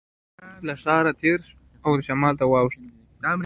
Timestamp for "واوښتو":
2.47-2.83